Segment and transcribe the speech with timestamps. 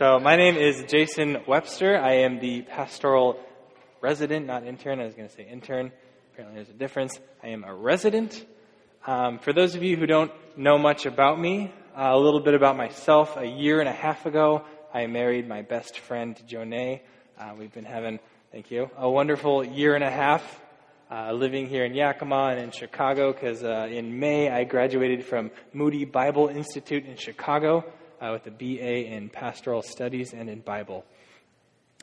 [0.00, 1.98] So, my name is Jason Webster.
[1.98, 3.38] I am the pastoral
[4.00, 4.98] resident, not intern.
[4.98, 5.92] I was going to say intern.
[6.32, 7.20] Apparently, there's a difference.
[7.42, 8.46] I am a resident.
[9.06, 12.54] Um, for those of you who don't know much about me, uh, a little bit
[12.54, 13.36] about myself.
[13.36, 17.00] A year and a half ago, I married my best friend, Jonay.
[17.38, 18.20] Uh, we've been having,
[18.52, 20.62] thank you, a wonderful year and a half
[21.10, 25.50] uh, living here in Yakima and in Chicago because uh, in May I graduated from
[25.74, 27.84] Moody Bible Institute in Chicago
[28.20, 31.04] uh, with a BA in Pastoral Studies and in Bible.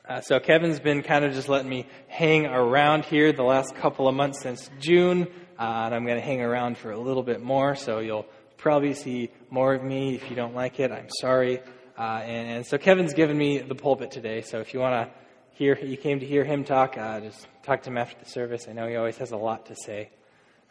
[0.08, 4.08] Uh, so Kevin's been kind of just letting me hang around here the last couple
[4.08, 7.42] of months since June, uh, and I'm going to hang around for a little bit
[7.42, 7.74] more.
[7.74, 10.14] So you'll probably see more of me.
[10.14, 11.60] If you don't like it, I'm sorry.
[11.98, 14.40] Uh, and, and, so Kevin's given me the pulpit today.
[14.42, 15.14] So if you want to
[15.56, 18.66] hear, you came to hear him talk, uh, just talk to him after the service.
[18.68, 20.10] I know he always has a lot to say.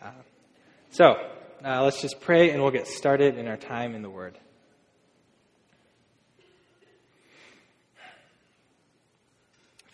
[0.01, 0.11] Uh,
[0.89, 1.15] so
[1.65, 4.37] uh, let's just pray, and we'll get started in our time in the Word.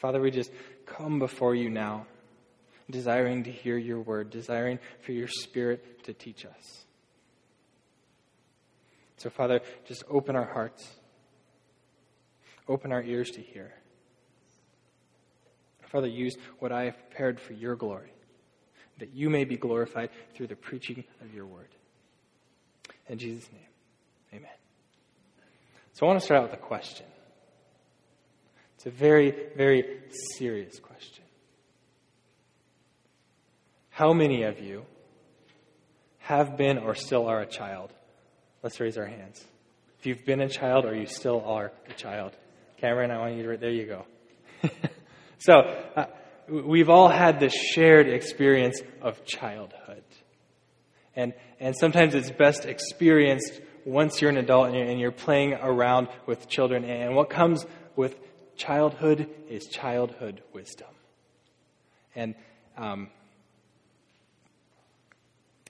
[0.03, 0.51] Father, we just
[0.85, 2.05] come before you now,
[2.91, 6.83] desiring to hear your word, desiring for your spirit to teach us.
[9.15, 10.85] So, Father, just open our hearts,
[12.67, 13.71] open our ears to hear.
[15.83, 18.11] Father, use what I have prepared for your glory,
[18.97, 21.69] that you may be glorified through the preaching of your word.
[23.07, 24.57] In Jesus' name, amen.
[25.93, 27.05] So, I want to start out with a question.
[28.75, 30.01] It's a very, very
[30.37, 31.23] serious question.
[33.89, 34.85] How many of you
[36.19, 37.91] have been or still are a child?
[38.63, 39.43] Let's raise our hands.
[39.99, 42.33] If you've been a child or you still are a child.
[42.77, 44.05] Cameron, I want you to, there you go.
[45.37, 45.53] so,
[45.95, 46.05] uh,
[46.49, 50.03] we've all had this shared experience of childhood.
[51.15, 55.53] And, and sometimes it's best experienced once you're an adult and you're, and you're playing
[55.53, 56.83] around with children.
[56.85, 57.65] And what comes
[57.95, 58.15] with
[58.55, 60.87] childhood is childhood wisdom.
[62.15, 62.35] And
[62.77, 63.09] um,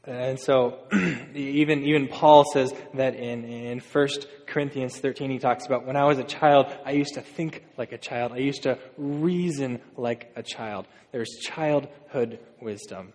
[0.06, 0.80] and so
[1.34, 4.08] even even Paul says that in, in 1
[4.48, 7.94] Corinthians 13 he talks about when I was a child I used to think like
[7.94, 8.34] a child.
[8.34, 10.88] I used to reason like a child.
[11.12, 13.14] There's childhood wisdom.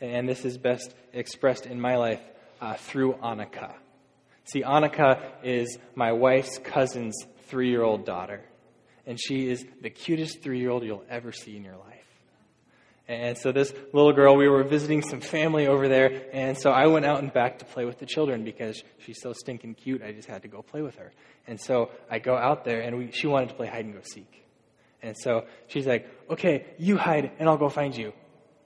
[0.00, 2.22] And this is best expressed in my life
[2.60, 3.74] uh, through Annika.
[4.44, 7.16] See Annika is my wife's cousin's
[7.50, 8.40] three year old daughter.
[9.06, 12.00] And she is the cutest three year old you'll ever see in your life.
[13.10, 16.26] And so, this little girl, we were visiting some family over there.
[16.32, 19.32] And so, I went out and back to play with the children because she's so
[19.32, 20.00] stinking cute.
[20.00, 21.10] I just had to go play with her.
[21.48, 24.00] And so, I go out there, and we, she wanted to play hide and go
[24.04, 24.46] seek.
[25.02, 28.12] And so, she's like, okay, you hide, and I'll go find you.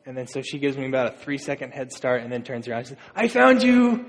[0.05, 2.69] And then, so she gives me about a three second head start and then turns
[2.69, 4.05] around and says, I found you!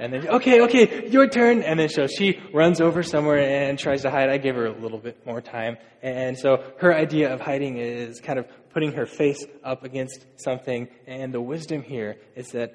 [0.00, 1.62] And then, okay, okay, your turn.
[1.62, 4.30] And then so she runs over somewhere and tries to hide.
[4.30, 5.76] I give her a little bit more time.
[6.02, 10.88] And so her idea of hiding is kind of putting her face up against something.
[11.06, 12.74] And the wisdom here is that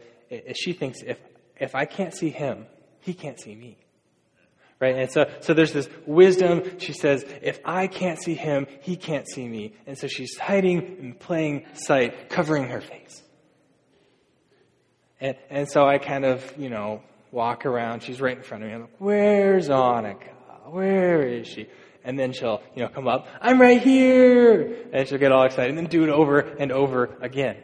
[0.56, 1.18] she thinks if,
[1.60, 2.68] if I can't see him,
[3.00, 3.80] he can't see me.
[4.80, 4.96] Right?
[4.96, 6.78] And so, so there's this wisdom.
[6.78, 9.74] She says, if I can't see him, he can't see me.
[9.88, 13.24] And so she's hiding in plain sight, covering her face.
[15.20, 17.02] And, and so I kind of, you know,
[17.36, 18.02] walk around.
[18.02, 18.76] She's right in front of me.
[18.76, 20.32] I'm like, where's Annika?
[20.68, 21.68] Where is she?
[22.04, 24.76] And then she'll, you know, come up, I'm right here!
[24.94, 27.58] And she'll get all excited and then do it over and over again.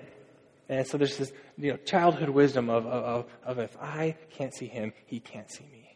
[0.68, 4.68] And so there's this, you know, childhood wisdom of, of, of if I can't see
[4.68, 5.96] him, he can't see me.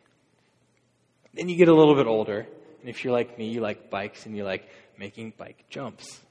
[1.33, 2.47] Then you get a little bit older,
[2.81, 6.21] and if you're like me, you like bikes and you like making bike jumps.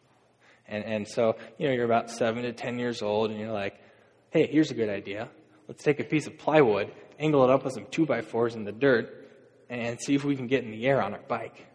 [0.68, 3.80] And, and so, you know, you're about seven to ten years old, and you're like,
[4.30, 5.28] hey, here's a good idea.
[5.68, 8.64] Let's take a piece of plywood angle it up with some two by fours in
[8.64, 9.24] the dirt
[9.68, 11.66] and see if we can get in the air on our bike.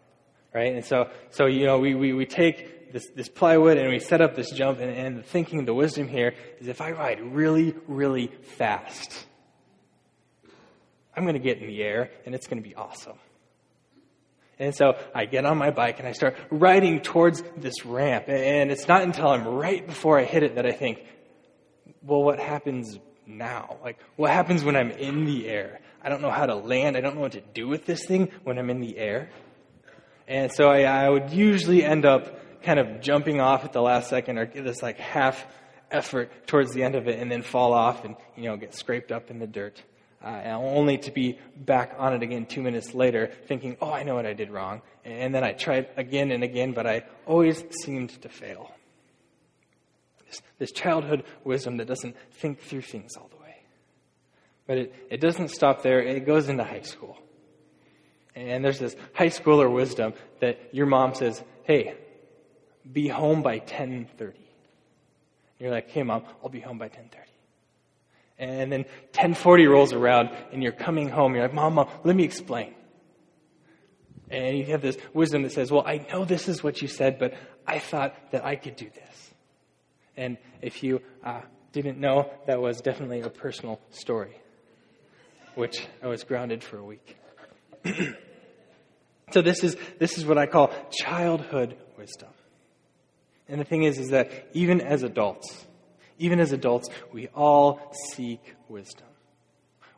[0.54, 0.74] Right?
[0.74, 4.20] And so, so you know, we, we, we take this, this plywood and we set
[4.20, 7.74] up this jump, and, and the thinking, the wisdom here is if I ride really,
[7.86, 9.26] really fast,
[11.14, 13.18] I'm going to get in the air and it's going to be awesome.
[14.58, 18.28] And so I get on my bike and I start riding towards this ramp.
[18.28, 21.02] And it's not until I'm right before I hit it that I think,
[22.02, 22.98] well, what happens
[23.38, 23.78] now?
[23.82, 25.80] Like, what happens when I'm in the air?
[26.02, 26.96] I don't know how to land.
[26.96, 29.30] I don't know what to do with this thing when I'm in the air.
[30.26, 34.08] And so I, I would usually end up kind of jumping off at the last
[34.08, 35.46] second or give this like half
[35.90, 39.12] effort towards the end of it and then fall off and, you know, get scraped
[39.12, 39.82] up in the dirt.
[40.22, 44.14] Uh, only to be back on it again two minutes later, thinking, oh, I know
[44.14, 44.82] what I did wrong.
[45.04, 48.70] And then I tried again and again, but I always seemed to fail.
[50.58, 53.56] This, childhood wisdom that doesn't think through things all the way.
[54.66, 57.16] But it, it doesn't stop there, it goes into high school.
[58.34, 61.94] And there's this high schooler wisdom that your mom says, hey,
[62.90, 64.34] be home by 10.30.
[65.58, 67.16] You're like, hey, mom, I'll be home by 10.30.
[68.38, 71.34] And then 1040 rolls around and you're coming home.
[71.34, 72.74] You're like, mom, mom, let me explain.
[74.30, 77.18] And you have this wisdom that says, well, I know this is what you said,
[77.18, 77.34] but
[77.66, 79.29] I thought that I could do this.
[80.20, 81.40] And if you uh,
[81.72, 84.36] didn't know, that was definitely a personal story,
[85.54, 87.16] which I was grounded for a week.
[89.32, 92.28] so this is, this is what I call childhood wisdom.
[93.48, 95.64] And the thing is, is that even as adults,
[96.18, 97.80] even as adults, we all
[98.12, 99.08] seek wisdom.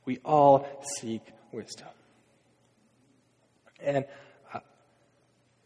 [0.05, 0.69] We all
[1.01, 1.89] seek wisdom.
[3.81, 4.05] And,
[4.55, 4.61] uh,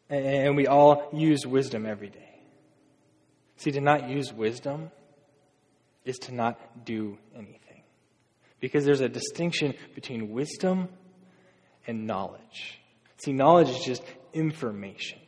[0.08, 2.35] and we all use wisdom every day.
[3.56, 4.90] See, to not use wisdom
[6.04, 7.82] is to not do anything.
[8.60, 10.88] Because there's a distinction between wisdom
[11.86, 12.80] and knowledge.
[13.18, 15.18] See, knowledge is just information.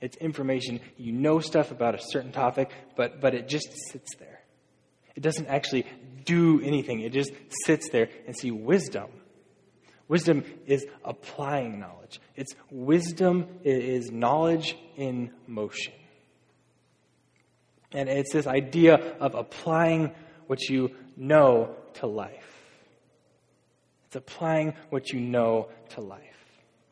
[0.00, 0.80] It's information.
[0.96, 4.40] You know stuff about a certain topic, but, but it just sits there.
[5.14, 5.86] It doesn't actually
[6.24, 7.32] do anything, it just
[7.64, 8.08] sits there.
[8.26, 9.10] And see, wisdom.
[10.08, 12.20] Wisdom is applying knowledge.
[12.36, 15.94] It's wisdom is knowledge in motion.
[17.94, 20.12] And it's this idea of applying
[20.46, 22.52] what you know to life.
[24.06, 26.20] It's applying what you know to life,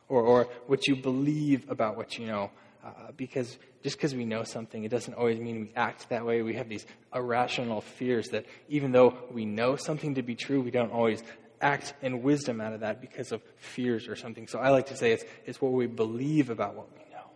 [0.09, 2.51] or, or what you believe about what you know.
[2.83, 6.41] Uh, because just because we know something, it doesn't always mean we act that way.
[6.41, 10.71] We have these irrational fears that even though we know something to be true, we
[10.71, 11.21] don't always
[11.61, 14.47] act in wisdom out of that because of fears or something.
[14.47, 17.29] So I like to say it's, it's what we believe about what we know.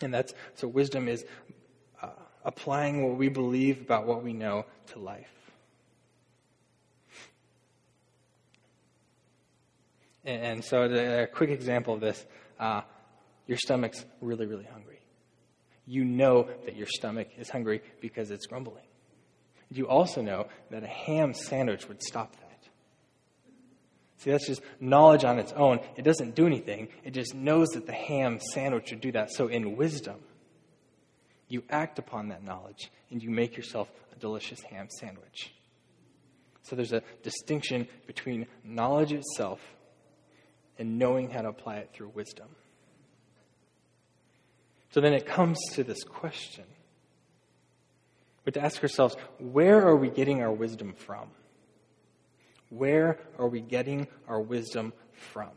[0.00, 1.24] And that's so wisdom is
[2.44, 5.28] applying what we believe about what we know to life.
[10.24, 12.26] And, so, a quick example of this
[12.58, 12.82] uh,
[13.46, 15.00] your stomach's really, really hungry.
[15.86, 18.84] You know that your stomach is hungry because it's grumbling.
[19.70, 22.68] You also know that a ham sandwich would stop that.
[24.18, 25.80] See, that's just knowledge on its own.
[25.96, 29.32] It doesn't do anything, it just knows that the ham sandwich would do that.
[29.32, 30.20] So, in wisdom,
[31.50, 35.52] you act upon that knowledge and you make yourself a delicious ham sandwich.
[36.62, 39.60] So, there's a distinction between knowledge itself
[40.78, 42.48] and knowing how to apply it through wisdom.
[44.90, 46.64] So then it comes to this question.
[48.44, 51.30] Have to ask ourselves where are we getting our wisdom from?
[52.70, 55.50] Where are we getting our wisdom from?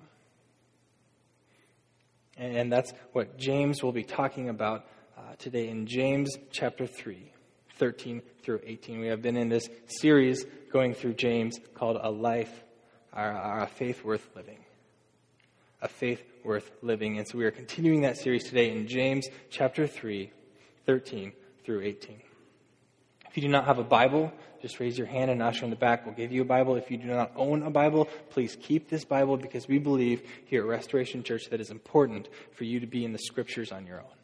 [2.37, 4.85] And that's what James will be talking about
[5.17, 7.31] uh, today in James chapter 3,
[7.77, 8.99] 13 through 18.
[8.99, 12.63] We have been in this series going through James called A Life,
[13.13, 14.59] A Faith Worth Living
[15.83, 17.17] a faith worth living.
[17.17, 20.31] And so we are continuing that series today in James chapter 3,
[20.85, 21.33] 13
[21.65, 22.21] through 18.
[23.29, 24.31] If you do not have a Bible,
[24.61, 26.77] just raise your hand and usher in the back will give you a Bible.
[26.77, 30.61] If you do not own a Bible, please keep this Bible because we believe here
[30.61, 33.99] at Restoration Church that it's important for you to be in the scriptures on your
[33.99, 34.22] own.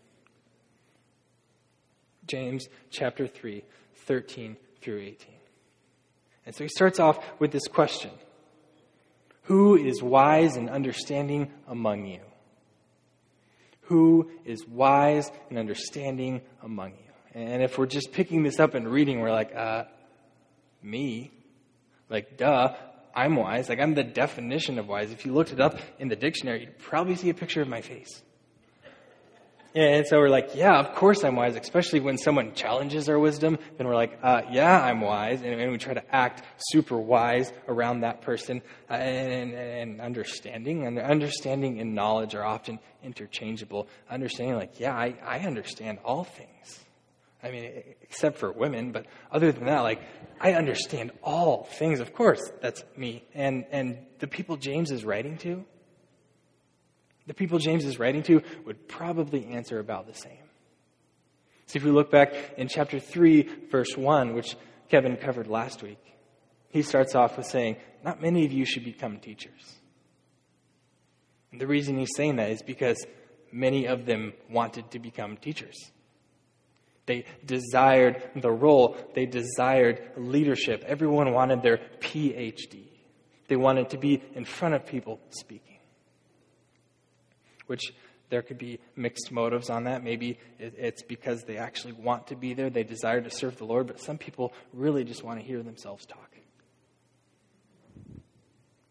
[2.30, 3.64] James chapter 3,
[4.06, 5.28] 13 through 18.
[6.46, 8.12] And so he starts off with this question
[9.44, 12.22] who is wise and understanding among you?
[13.82, 17.42] Who is wise and understanding among you?
[17.42, 19.86] And if we're just picking this up and reading, we're like, uh,
[20.84, 21.32] me?
[22.10, 22.76] Like, duh,
[23.16, 23.70] I'm wise.
[23.70, 25.12] Like, I'm the definition of wise.
[25.12, 27.82] If you looked it up in the dictionary, you'd probably see a picture of my
[27.82, 28.22] face.
[29.76, 33.60] And so we're like, yeah, of course I'm wise, especially when someone challenges our wisdom.
[33.78, 35.42] Then we're like, uh, yeah, I'm wise.
[35.42, 38.64] And, and, we try to act super wise around that person.
[38.90, 40.88] Uh, and, and, understanding.
[40.88, 43.88] And understanding and knowledge are often interchangeable.
[44.10, 46.86] Understanding, like, yeah, I, I understand all things.
[47.44, 50.02] I mean, except for women, but other than that, like,
[50.42, 52.00] I understand all things.
[52.00, 53.24] Of course, that's me.
[53.34, 55.64] And, and the people James is writing to,
[57.30, 60.50] the people James is writing to would probably answer about the same.
[61.68, 64.56] See, if we look back in chapter 3, verse 1, which
[64.90, 66.00] Kevin covered last week,
[66.70, 69.78] he starts off with saying, Not many of you should become teachers.
[71.52, 73.06] And the reason he's saying that is because
[73.52, 75.92] many of them wanted to become teachers.
[77.06, 80.84] They desired the role, they desired leadership.
[80.88, 82.88] Everyone wanted their PhD.
[83.48, 85.79] They wanted to be in front of people speaking
[87.70, 87.94] which
[88.30, 90.04] there could be mixed motives on that.
[90.04, 93.88] Maybe it's because they actually want to be there, they desire to serve the Lord,
[93.88, 96.30] but some people really just want to hear themselves talk.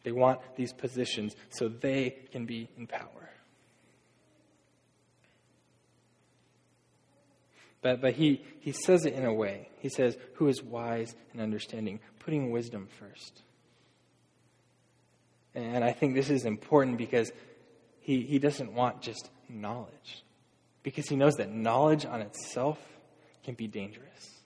[0.05, 3.31] They want these positions so they can be in power.
[7.83, 9.69] But, but he, he says it in a way.
[9.81, 12.01] He says, Who is wise and understanding?
[12.21, 13.43] Putting wisdom first.
[15.55, 17.33] And I think this is important because
[18.09, 20.25] he, he doesn't want just knowledge,
[20.83, 22.79] because he knows that knowledge on itself
[23.45, 24.41] can be dangerous.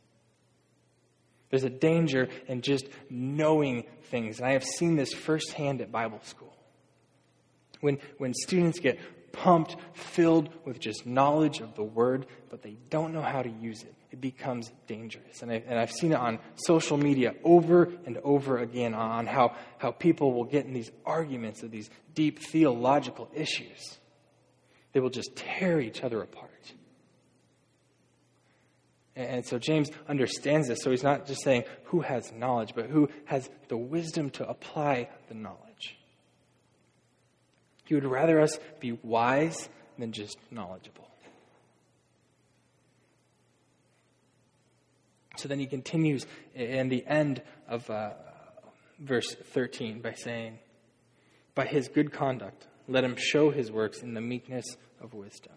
[1.48, 4.40] There's a danger in just knowing things.
[4.40, 6.52] And I have seen this firsthand at Bible school.
[7.80, 8.98] When, when students get
[9.32, 13.82] pumped, filled with just knowledge of the word, but they don't know how to use
[13.82, 13.94] it.
[14.10, 15.42] It becomes dangerous.
[15.42, 19.56] And, I, and I've seen it on social media over and over again on how,
[19.78, 23.98] how people will get in these arguments of these deep theological issues.
[24.92, 26.50] They will just tear each other apart.
[29.14, 30.82] And so James understands this.
[30.82, 35.10] So he's not just saying who has knowledge, but who has the wisdom to apply
[35.28, 35.58] the knowledge.
[37.84, 41.08] He would rather us be wise than just knowledgeable.
[45.36, 48.10] So then he continues in the end of uh,
[48.98, 50.58] verse 13 by saying,
[51.54, 55.54] By his good conduct, let him show his works in the meekness of wisdom.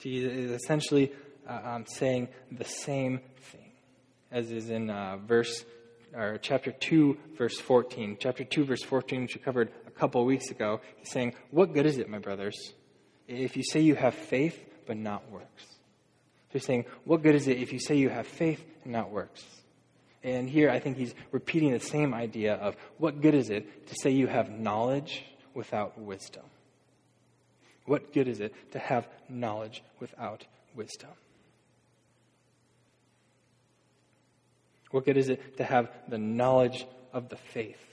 [0.00, 1.12] He is essentially
[1.48, 3.63] uh, um, saying the same thing
[4.34, 5.64] as is in uh, verse
[6.12, 10.50] or chapter 2 verse 14 chapter 2 verse 14 which we covered a couple weeks
[10.50, 12.74] ago he's saying what good is it my brothers
[13.28, 15.64] if you say you have faith but not works?
[15.64, 19.10] So he's saying what good is it if you say you have faith and not
[19.10, 19.42] works?
[20.22, 23.94] And here i think he's repeating the same idea of what good is it to
[23.94, 25.24] say you have knowledge
[25.54, 26.44] without wisdom?
[27.86, 31.10] What good is it to have knowledge without wisdom
[34.94, 37.84] What good is it to have the knowledge of the faith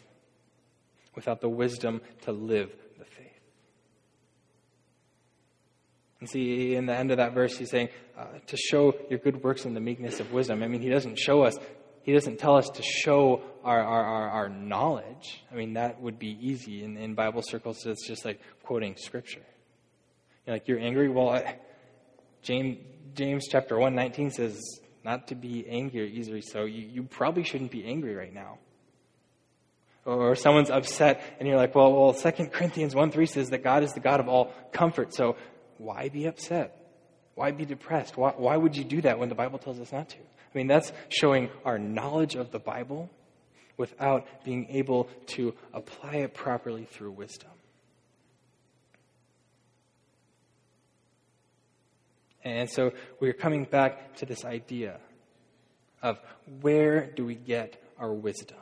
[1.16, 3.40] without the wisdom to live the faith?
[6.20, 9.44] And see, in the end of that verse, he's saying uh, to show your good
[9.44, 10.62] works in the meekness of wisdom.
[10.62, 11.58] I mean, he doesn't show us,
[12.04, 15.44] he doesn't tell us to show our, our, our, our knowledge.
[15.52, 16.84] I mean, that would be easy.
[16.84, 19.42] In, in Bible circles, it's just like quoting scripture.
[20.46, 21.10] You're like, you're angry?
[21.10, 21.58] Well, I,
[22.44, 22.78] James,
[23.16, 24.62] James chapter 1 19 says,
[25.04, 28.60] not to be angry or easily, so you, you probably shouldn't be angry right now.
[30.04, 33.84] Or someone's upset, and you're like, well, well, 2 Corinthians 1 3 says that God
[33.84, 35.36] is the God of all comfort, so
[35.78, 36.78] why be upset?
[37.36, 38.18] Why be depressed?
[38.18, 40.18] Why, why would you do that when the Bible tells us not to?
[40.18, 43.10] I mean, that's showing our knowledge of the Bible
[43.78, 47.50] without being able to apply it properly through wisdom.
[52.44, 55.00] And so we're coming back to this idea
[56.02, 56.20] of
[56.62, 58.58] where do we get our wisdom?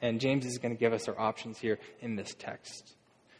[0.00, 2.94] And James is going to give us our options here in this text.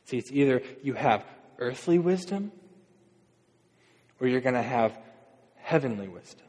[0.05, 1.25] See, it's either you have
[1.59, 2.51] earthly wisdom
[4.21, 4.99] or you're going to have
[5.57, 6.47] heavenly wisdom.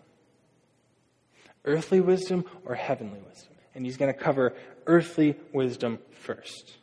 [1.65, 3.53] Earthly wisdom or heavenly wisdom.
[3.75, 4.55] And he's going to cover
[4.87, 6.77] earthly wisdom first.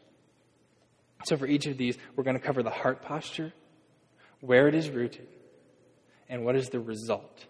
[1.25, 3.53] So for each of these, we're going to cover the heart posture,
[4.41, 5.27] where it is rooted,
[6.29, 7.47] and what is the result?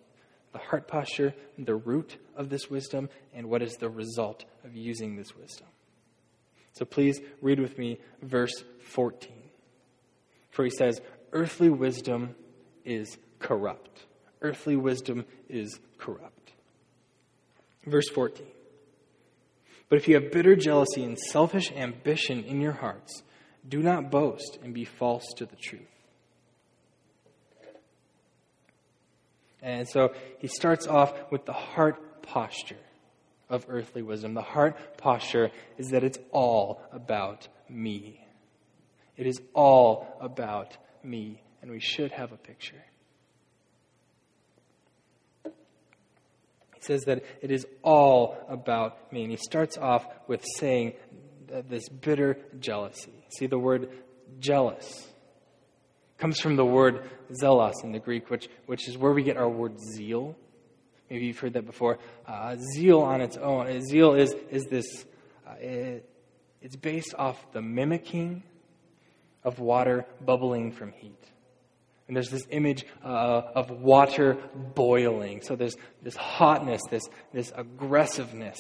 [0.52, 5.16] The heart posture, the root of this wisdom, and what is the result of using
[5.16, 5.66] this wisdom.
[6.72, 9.32] So please read with me verse 14.
[10.50, 11.00] For he says,
[11.32, 12.34] Earthly wisdom
[12.84, 14.06] is corrupt.
[14.42, 16.52] Earthly wisdom is corrupt.
[17.84, 18.46] Verse 14.
[19.88, 23.22] But if you have bitter jealousy and selfish ambition in your hearts,
[23.68, 25.95] do not boast and be false to the truth.
[29.66, 32.76] And so he starts off with the heart posture
[33.50, 34.32] of earthly wisdom.
[34.32, 38.24] The heart posture is that it's all about me.
[39.16, 41.42] It is all about me.
[41.62, 42.84] And we should have a picture.
[45.44, 49.22] He says that it is all about me.
[49.22, 50.92] And he starts off with saying
[51.68, 53.26] this bitter jealousy.
[53.36, 53.90] See the word
[54.38, 55.08] jealous
[56.18, 57.08] comes from the word
[57.42, 60.36] zelos in the Greek, which, which is where we get our word zeal.
[61.10, 61.98] Maybe you've heard that before.
[62.26, 63.66] Uh, zeal on its own.
[63.66, 65.04] Uh, zeal is, is this,
[65.46, 66.08] uh, it,
[66.60, 68.42] it's based off the mimicking
[69.44, 71.22] of water bubbling from heat.
[72.08, 74.36] And there's this image uh, of water
[74.74, 75.42] boiling.
[75.42, 78.58] So there's this hotness, this, this aggressiveness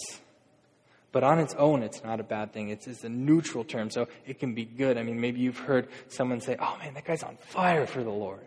[1.16, 2.68] but on its own, it's not a bad thing.
[2.68, 4.98] It's, it's a neutral term, so it can be good.
[4.98, 8.10] I mean, maybe you've heard someone say, oh man, that guy's on fire for the
[8.10, 8.46] Lord.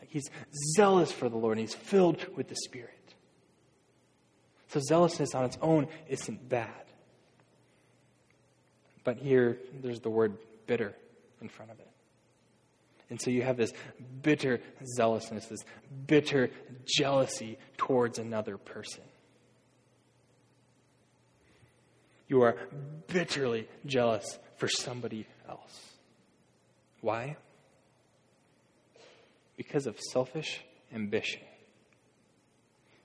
[0.00, 0.28] Like he's
[0.76, 3.14] zealous for the Lord, and he's filled with the Spirit.
[4.68, 6.68] So zealousness on its own isn't bad.
[9.02, 10.36] But here, there's the word
[10.66, 10.94] bitter
[11.40, 11.88] in front of it.
[13.08, 13.72] And so you have this
[14.20, 14.60] bitter
[14.94, 15.64] zealousness, this
[16.06, 16.50] bitter
[16.84, 19.04] jealousy towards another person.
[22.30, 22.56] You are
[23.08, 25.96] bitterly jealous for somebody else.
[27.00, 27.36] Why?
[29.56, 30.62] Because of selfish
[30.94, 31.42] ambition.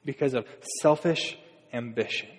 [0.05, 0.45] Because of
[0.79, 1.39] selfish
[1.73, 2.29] ambition.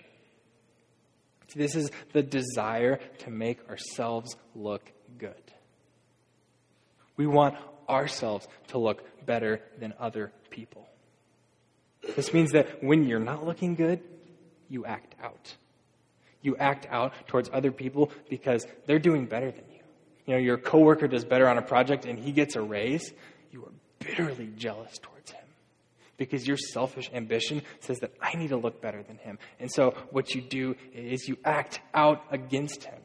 [1.57, 5.35] This is the desire to make ourselves look good.
[7.16, 7.57] We want
[7.88, 10.87] ourselves to look better than other people.
[12.14, 14.00] This means that when you're not looking good,
[14.69, 15.57] you act out.
[16.43, 19.81] You act out towards other people because they're doing better than you.
[20.26, 23.12] You know, your coworker does better on a project and he gets a raise.
[23.52, 25.45] You are bitterly jealous towards him
[26.16, 29.38] because your selfish ambition says that I need to look better than him.
[29.61, 32.99] And so what you do is you act out against him.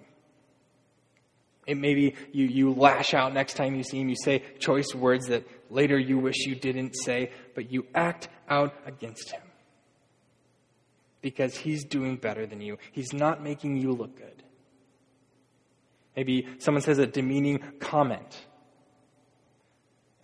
[1.68, 4.10] It maybe you, you lash out next time you see him.
[4.10, 8.74] You say choice words that later you wish you didn't say, but you act out
[8.86, 9.42] against him.
[11.22, 12.78] Because he's doing better than you.
[12.92, 14.44] He's not making you look good.
[16.16, 18.46] Maybe someone says a demeaning comment.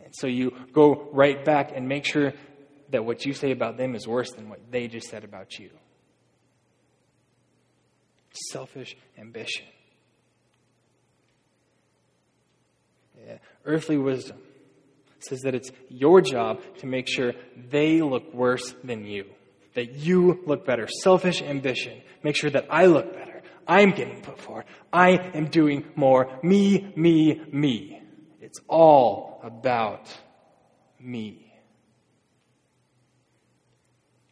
[0.04, 2.34] And so you go right back and make sure
[2.89, 5.70] that what you say about them is worse than what they just said about you.
[8.51, 9.66] Selfish ambition.
[13.25, 13.38] Yeah.
[13.66, 14.38] Earthly wisdom
[15.20, 17.34] says that it's your job to make sure
[17.70, 19.25] they look worse than you,
[19.78, 20.88] that you look better.
[21.04, 22.02] Selfish ambition.
[22.24, 23.44] Make sure that I look better.
[23.68, 24.66] I'm getting put forward.
[24.92, 26.36] I am doing more.
[26.42, 28.02] Me, me, me.
[28.42, 30.08] It's all about
[31.00, 31.54] me.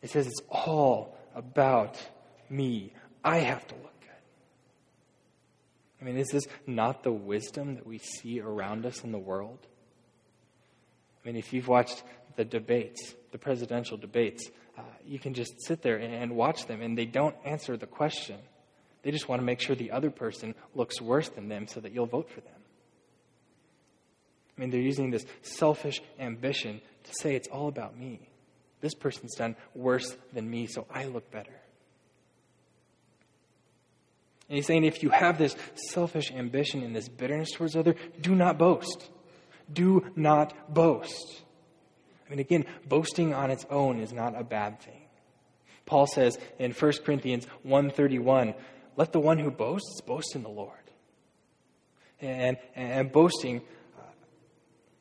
[0.02, 2.04] It says it's all about
[2.50, 2.94] me.
[3.24, 4.10] I have to look good.
[6.02, 9.60] I mean, is this not the wisdom that we see around us in the world?
[11.24, 12.02] I mean, if you've watched
[12.36, 16.98] the debates, the presidential debates, uh, you can just sit there and watch them, and
[16.98, 18.38] they don't answer the question.
[19.04, 21.92] They just want to make sure the other person looks worse than them so that
[21.92, 22.54] you'll vote for them.
[24.58, 28.30] I mean, they're using this selfish ambition to say it's all about me.
[28.82, 31.54] This person's done worse than me, so I look better.
[34.48, 35.56] And he's saying if you have this
[35.92, 39.10] selfish ambition and this bitterness towards other, do not boast.
[39.72, 41.42] Do not boast.
[42.26, 45.02] I mean, again, boasting on its own is not a bad thing.
[45.86, 48.56] Paul says in 1 Corinthians 1.31,
[48.96, 50.72] let the one who boasts boast in the Lord.
[52.22, 53.62] And, and boasting
[53.98, 54.02] uh,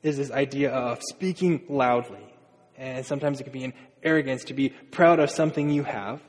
[0.03, 2.35] is this idea of speaking loudly.
[2.77, 6.21] And sometimes it can be an arrogance to be proud of something you have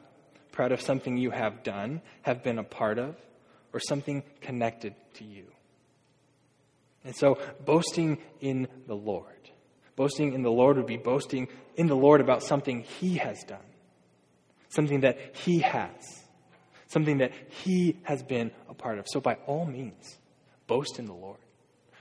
[0.56, 3.16] proud of something you have done, have been a part of,
[3.74, 5.44] or something connected to you.
[7.04, 9.35] And so, boasting in the Lord.
[9.96, 13.60] Boasting in the Lord would be boasting in the Lord about something He has done,
[14.70, 16.24] something that He has,
[16.88, 19.06] something that He has been a part of.
[19.08, 20.18] So, by all means,
[20.68, 21.38] boast in the Lord.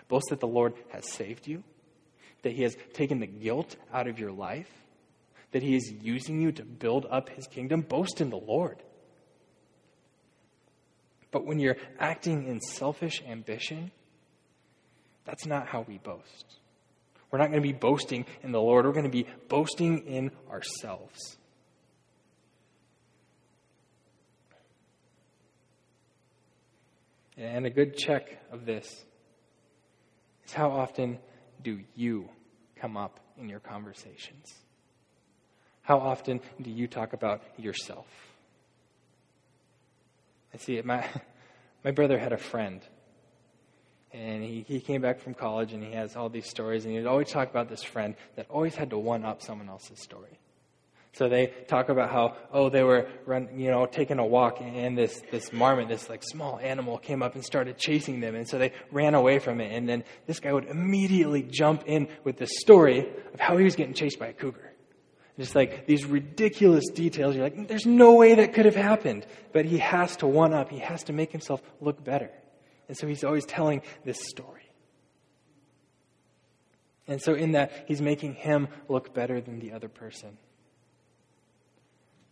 [0.09, 1.63] Boast that the Lord has saved you,
[2.43, 4.71] that He has taken the guilt out of your life,
[5.53, 8.83] that He is using you to build up His kingdom, boast in the Lord.
[11.31, 13.91] But when you're acting in selfish ambition,
[15.25, 16.61] that's not how we boast.
[17.35, 20.31] We're not going to be boasting in the Lord, we're going to be boasting in
[20.49, 21.37] ourselves.
[27.37, 28.87] And a good check of this
[30.45, 31.19] is how often
[31.61, 32.29] do you
[32.77, 34.55] come up in your conversations?
[35.83, 38.07] How often do you talk about yourself?
[40.55, 40.87] I see it.
[40.87, 41.05] My,
[41.85, 42.81] my brother had a friend,
[44.15, 47.07] and he, he came back from college, and he has all these stories, and he'd
[47.07, 50.39] always talk about this friend that always had to one up someone else's story.
[51.15, 54.99] So they talk about how, oh, they were run, you know, taking a walk and
[54.99, 58.35] this, this marmot, this like small animal came up and started chasing them.
[58.35, 59.73] And so they ran away from it.
[59.73, 63.77] And then this guy would immediately jump in with the story of how he was
[63.77, 64.73] getting chased by a cougar.
[65.39, 67.37] Just like these ridiculous details.
[67.37, 69.25] You're like, there's no way that could have happened.
[69.53, 70.69] But he has to one up.
[70.69, 72.33] He has to make himself look better.
[72.89, 74.71] And so he's always telling this story.
[77.07, 80.39] And so in that, he's making him look better than the other person.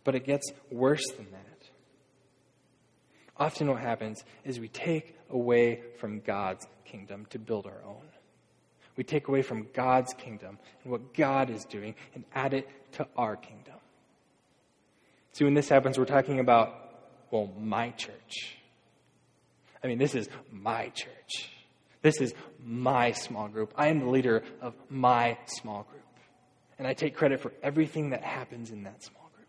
[0.03, 1.69] But it gets worse than that.
[3.37, 8.07] Often what happens is we take away from God's kingdom to build our own.
[8.95, 13.07] We take away from God's kingdom and what God is doing and add it to
[13.17, 13.73] our kingdom.
[15.31, 16.75] See, when this happens, we're talking about,
[17.31, 18.57] well, my church.
[19.83, 21.49] I mean, this is my church.
[22.01, 23.73] This is my small group.
[23.75, 26.03] I am the leader of my small group.
[26.77, 29.47] And I take credit for everything that happens in that small group.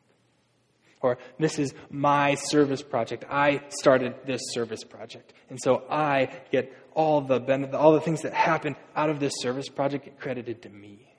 [1.01, 3.25] Or this is my service project.
[3.31, 5.33] I started this service project.
[5.51, 9.33] And so I get all the benefit, all the things that happen out of this
[9.38, 11.11] service project get credited to me.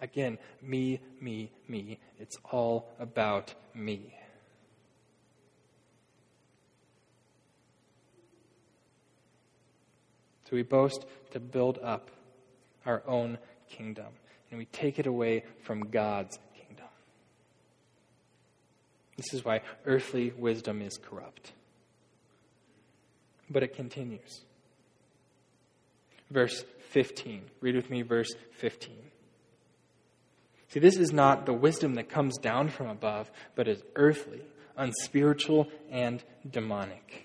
[0.00, 1.98] Again, me, me, me.
[2.18, 4.14] It's all about me.
[10.44, 12.10] So we boast to build up
[12.86, 14.12] our own kingdom,
[14.50, 16.86] and we take it away from God's kingdom.
[19.16, 21.52] This is why earthly wisdom is corrupt.
[23.48, 24.42] But it continues.
[26.30, 27.42] Verse 15.
[27.60, 28.94] Read with me verse 15.
[30.68, 34.42] See, this is not the wisdom that comes down from above, but is earthly,
[34.76, 37.23] unspiritual, and demonic.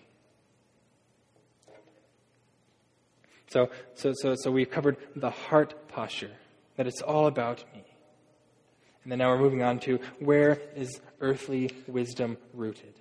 [3.49, 6.31] So, so, so, so we've covered the heart posture,
[6.77, 7.83] that it's all about me.
[9.03, 12.93] And then now we're moving on to where is earthly wisdom rooted?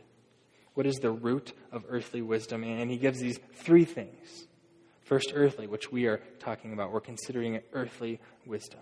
[0.74, 2.62] What is the root of earthly wisdom?
[2.64, 4.46] And he gives these three things.
[5.02, 6.92] First, earthly, which we are talking about.
[6.92, 8.80] We're considering earthly wisdom.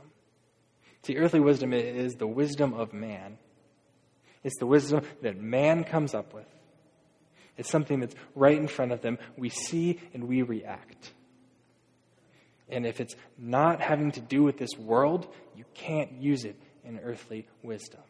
[1.02, 3.38] See, earthly wisdom is the wisdom of man.
[4.44, 6.46] It's the wisdom that man comes up with.
[7.56, 9.18] It's something that's right in front of them.
[9.36, 11.12] We see and we react.
[12.68, 16.98] And if it's not having to do with this world, you can't use it in
[16.98, 18.00] earthly wisdom,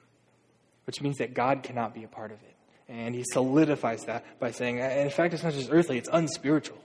[0.85, 2.55] which means that God cannot be a part of it.
[2.89, 6.79] And he solidifies that by saying, uh, in fact, it's not just earthly, it's unspiritual.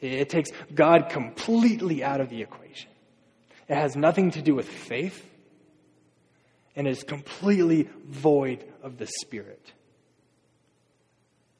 [0.00, 2.90] It takes God completely out of the equation.
[3.68, 5.28] It has nothing to do with faith
[6.74, 9.72] and is completely void of the Spirit.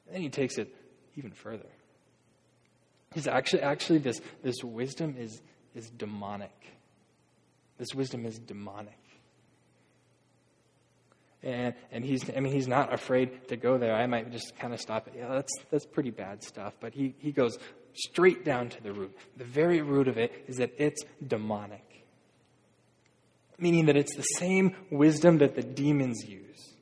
[0.07, 0.73] And then he takes it
[1.15, 1.65] even further.
[3.13, 5.41] He's actually, actually this, this wisdom is,
[5.75, 6.51] is demonic.
[7.77, 8.97] This wisdom is demonic.
[11.43, 13.93] And, and he's, I mean, he's not afraid to go there.
[13.93, 15.15] I might just kind of stop it.
[15.17, 16.73] Yeah, that's, that's pretty bad stuff.
[16.79, 17.57] But he, he goes
[17.93, 19.15] straight down to the root.
[19.37, 22.05] The very root of it is that it's demonic,
[23.59, 26.75] meaning that it's the same wisdom that the demons use.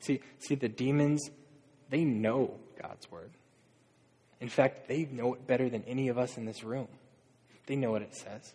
[0.00, 1.30] See, see, the demons,
[1.90, 3.30] they know God's word.
[4.42, 6.88] In fact, they know it better than any of us in this room.
[7.66, 8.52] They know what it says.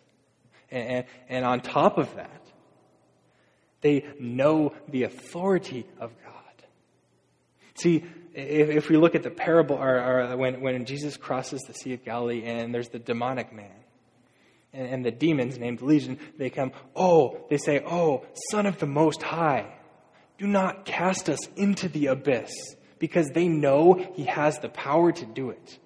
[0.70, 2.42] And, and, and on top of that,
[3.80, 6.34] they know the authority of God.
[7.74, 11.72] See, if, if we look at the parable, or, or, when, when Jesus crosses the
[11.72, 13.70] Sea of Galilee and there's the demonic man,
[14.74, 18.86] and, and the demons named Legion, they come, oh, they say, oh, Son of the
[18.86, 19.72] Most High,
[20.36, 22.52] do not cast us into the abyss
[22.98, 25.78] because they know he has the power to do it.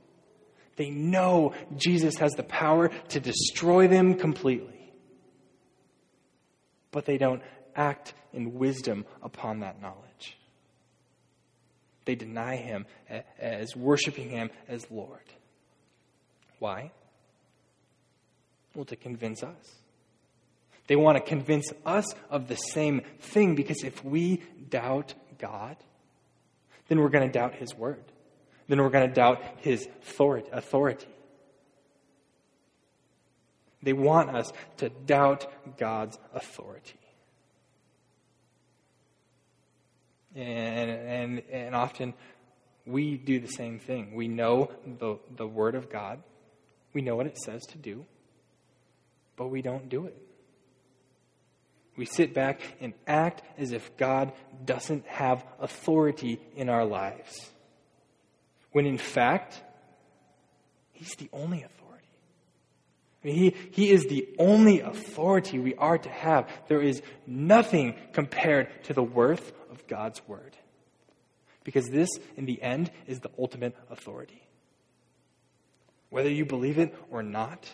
[0.77, 4.92] They know Jesus has the power to destroy them completely.
[6.90, 7.42] But they don't
[7.77, 10.38] act in wisdom upon that knowledge.
[12.05, 12.87] They deny him
[13.38, 15.20] as worshiping him as Lord.
[16.59, 16.90] Why?
[18.75, 19.77] Well, to convince us.
[20.87, 25.77] They want to convince us of the same thing because if we doubt God,
[26.92, 28.05] then we're going to doubt His word.
[28.68, 31.09] Then we're going to doubt His authority.
[33.83, 36.98] They want us to doubt God's authority.
[40.37, 42.12] And, and, and often
[42.85, 44.14] we do the same thing.
[44.14, 46.22] We know the, the Word of God,
[46.92, 48.05] we know what it says to do,
[49.37, 50.16] but we don't do it.
[51.96, 54.33] We sit back and act as if God
[54.64, 57.50] doesn't have authority in our lives.
[58.72, 59.62] When in fact,
[60.92, 61.83] He's the only authority.
[63.22, 66.48] I mean, he, he is the only authority we are to have.
[66.68, 70.57] There is nothing compared to the worth of God's Word.
[71.64, 74.42] Because this, in the end, is the ultimate authority.
[76.11, 77.68] Whether you believe it or not,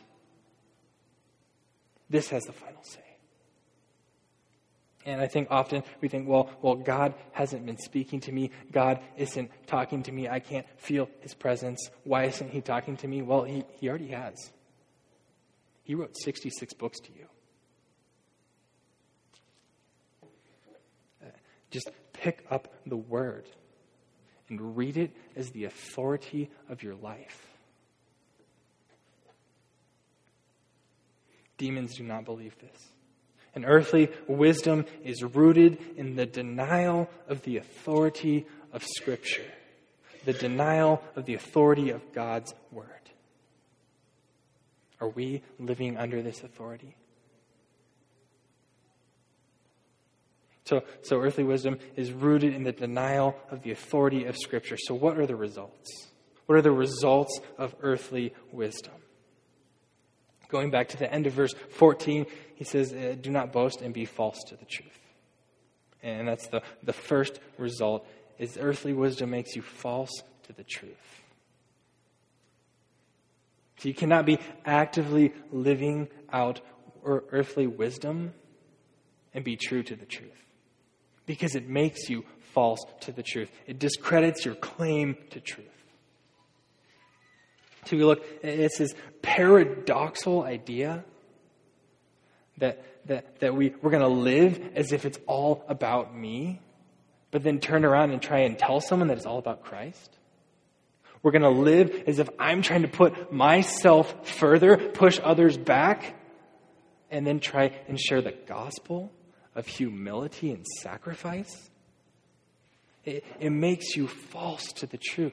[2.10, 3.00] this has the final say.
[5.08, 8.50] And I think often we think, well, well, God hasn't been speaking to me.
[8.70, 10.28] God isn't talking to me.
[10.28, 11.88] I can't feel his presence.
[12.04, 13.22] Why isn't he talking to me?
[13.22, 14.52] Well, he, he already has.
[15.82, 17.24] He wrote 66 books to you.
[21.24, 21.30] Uh,
[21.70, 23.46] just pick up the word
[24.50, 27.46] and read it as the authority of your life.
[31.56, 32.97] Demons do not believe this.
[33.54, 39.50] And earthly wisdom is rooted in the denial of the authority of Scripture,
[40.24, 42.86] the denial of the authority of God's Word.
[45.00, 46.96] Are we living under this authority?
[50.64, 54.76] So, so earthly wisdom is rooted in the denial of the authority of Scripture.
[54.78, 56.08] So, what are the results?
[56.44, 58.92] What are the results of earthly wisdom?
[60.48, 63.92] Going back to the end of verse 14, he says, uh, Do not boast and
[63.92, 64.98] be false to the truth.
[66.02, 68.06] And that's the, the first result
[68.38, 71.22] is earthly wisdom makes you false to the truth.
[73.78, 76.60] So you cannot be actively living out
[77.04, 78.34] earthly wisdom
[79.32, 80.44] and be true to the truth
[81.26, 83.50] because it makes you false to the truth.
[83.66, 85.66] It discredits your claim to truth.
[87.96, 91.04] We look, it's this paradoxical idea
[92.58, 96.60] that, that, that we, we're going to live as if it's all about me,
[97.30, 100.16] but then turn around and try and tell someone that it's all about Christ.
[101.22, 106.14] We're going to live as if I'm trying to put myself further, push others back,
[107.10, 109.10] and then try and share the gospel
[109.54, 111.70] of humility and sacrifice,
[113.04, 115.32] it, it makes you false to the truth.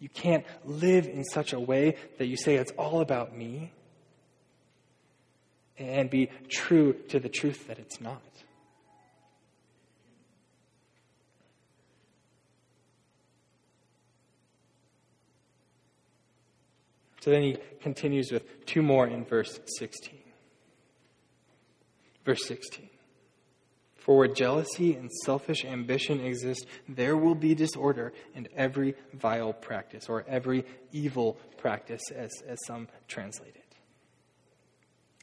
[0.00, 3.72] You can't live in such a way that you say it's all about me
[5.76, 8.22] and be true to the truth that it's not.
[17.20, 20.18] So then he continues with two more in verse 16.
[22.24, 22.88] Verse 16.
[23.98, 30.08] For where jealousy and selfish ambition exist, there will be disorder and every vile practice,
[30.08, 33.74] or every evil practice, as, as some translate it.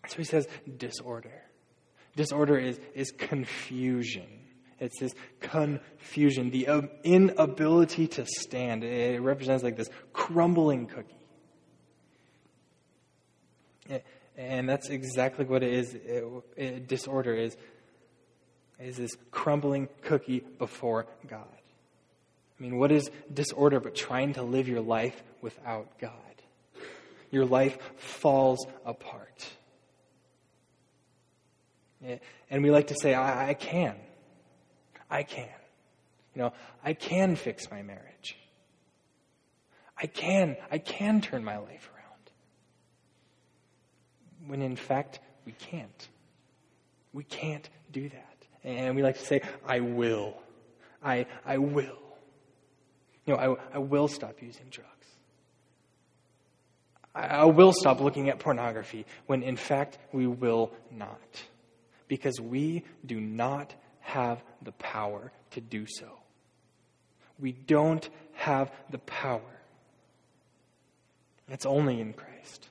[0.07, 1.41] So he says disorder.
[2.15, 4.27] Disorder is, is confusion.
[4.79, 8.83] It's this confusion, the um, inability to stand.
[8.83, 11.15] It represents like this crumbling cookie.
[14.37, 15.93] And that's exactly what it is.
[15.93, 16.23] It,
[16.57, 17.55] it, disorder is
[18.79, 21.47] is this crumbling cookie before God.
[22.59, 26.11] I mean, what is disorder but trying to live your life without God?
[27.31, 29.45] Your life falls apart.
[32.05, 32.17] Eh,
[32.49, 33.95] and we like to say, I, I can.
[35.09, 35.49] I can.
[36.33, 38.37] You know, I can fix my marriage.
[39.97, 42.31] I can, I can turn my life around.
[44.47, 46.07] When in fact, we can't.
[47.13, 48.34] We can't do that.
[48.65, 50.35] And we like to say, I will.
[51.03, 51.99] I, I will.
[53.25, 54.89] You know, I, I will stop using drugs.
[57.13, 61.19] I, I will stop looking at pornography when in fact we will not.
[62.07, 66.07] Because we do not have the power to do so.
[67.39, 69.41] We don't have the power.
[71.49, 72.69] It's only in Christ.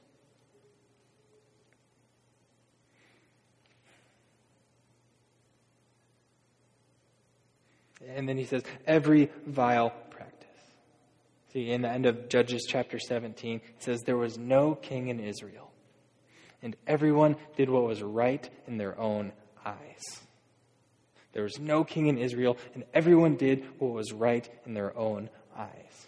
[8.15, 10.49] And then he says, every vile practice.
[11.53, 15.21] See, in the end of Judges chapter 17, it says, There was no king in
[15.21, 15.71] Israel,
[16.63, 19.33] and everyone did what was right in their own
[19.65, 20.21] eyes.
[21.33, 25.29] There was no king in Israel, and everyone did what was right in their own
[25.57, 26.07] eyes.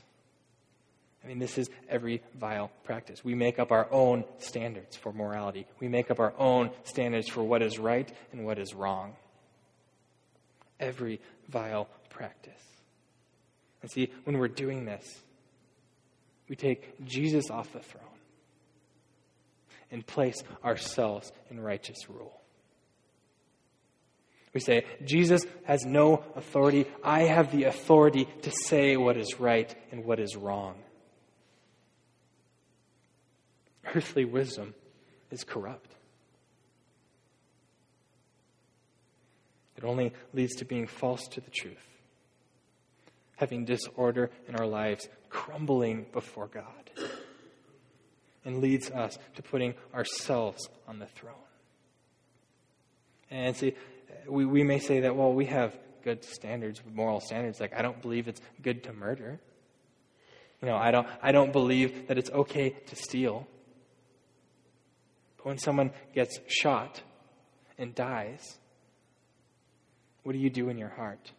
[1.27, 3.25] I mean, this is every vile practice.
[3.25, 5.67] We make up our own standards for morality.
[5.81, 9.17] We make up our own standards for what is right and what is wrong.
[10.79, 12.53] Every vile practice.
[13.83, 15.21] And see, when we're doing this,
[16.49, 18.05] we take Jesus off the throne
[19.91, 22.41] and place ourselves in righteous rule.
[24.53, 26.87] We say, Jesus has no authority.
[27.05, 30.77] I have the authority to say what is right and what is wrong.
[33.95, 34.75] Earthly wisdom
[35.31, 35.95] is corrupt.
[39.77, 41.87] It only leads to being false to the truth,
[43.37, 46.91] having disorder in our lives, crumbling before God,
[48.45, 51.35] and leads us to putting ourselves on the throne.
[53.31, 53.75] And see,
[54.29, 57.61] we, we may say that, well, we have good standards, moral standards.
[57.61, 59.41] Like, I don't believe it's good to murder.
[60.63, 63.47] You know, I don't, I don't believe that it's okay to steal.
[65.37, 67.03] But when someone gets shot
[67.77, 68.59] and dies,
[70.27, 71.31] what do you do in your heart?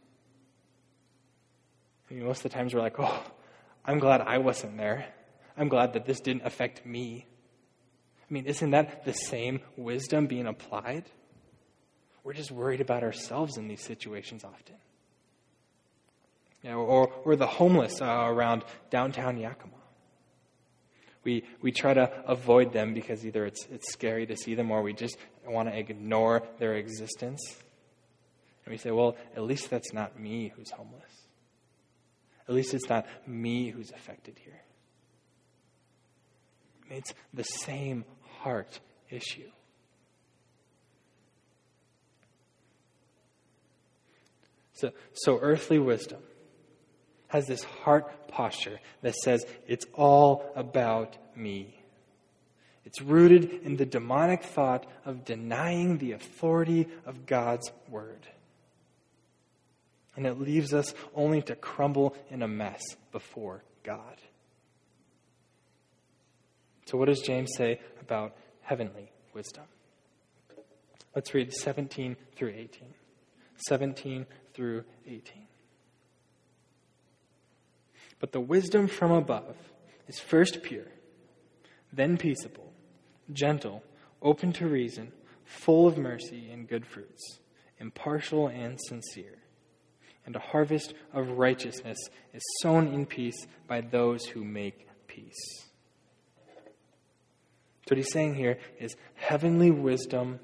[2.10, 3.24] I mean, most of the times we're like, oh,
[3.84, 5.06] I'm glad I wasn't there.
[5.58, 7.26] I'm glad that this didn't affect me.
[8.22, 11.04] I mean, isn't that the same wisdom being applied?
[12.28, 14.76] we're just worried about ourselves in these situations often.
[16.62, 19.72] Know, or, or the homeless uh, around downtown Yakima.
[21.24, 24.82] We, we try to avoid them because either it's, it's scary to see them or
[24.82, 27.40] we just want to ignore their existence.
[28.68, 31.10] And we say, well, at least that's not me who's homeless.
[32.50, 34.62] At least it's not me who's affected here.
[36.90, 38.04] It's the same
[38.42, 39.50] heart issue.
[44.74, 46.20] So, so earthly wisdom
[47.30, 51.82] has this heart posture that says, it's all about me.
[52.84, 58.28] It's rooted in the demonic thought of denying the authority of God's word.
[60.18, 62.82] And it leaves us only to crumble in a mess
[63.14, 64.18] before God.
[66.88, 69.66] So, what does James say about heavenly wisdom?
[71.16, 72.94] Let's read 17 through 18.
[73.68, 75.22] 17 through 18.
[78.20, 79.56] But the wisdom from above
[80.08, 80.88] is first pure,
[81.94, 82.74] then peaceable,
[83.32, 83.84] gentle,
[84.22, 85.12] open to reason,
[85.46, 87.40] full of mercy and good fruits,
[87.80, 89.38] impartial and sincere.
[90.28, 91.98] And a harvest of righteousness
[92.34, 95.66] is sown in peace by those who make peace.
[97.88, 100.42] So, what he's saying here is heavenly wisdom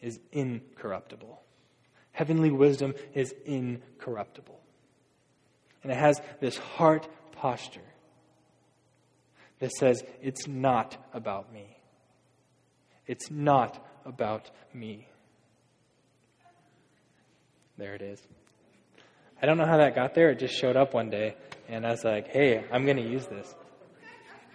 [0.00, 1.42] is incorruptible.
[2.12, 4.58] Heavenly wisdom is incorruptible.
[5.82, 7.80] And it has this heart posture
[9.58, 11.76] that says, It's not about me.
[13.06, 15.06] It's not about me.
[17.76, 18.26] There it is.
[19.40, 20.30] I don't know how that got there.
[20.30, 21.36] It just showed up one day,
[21.68, 23.54] and I was like, hey, I'm going to use this.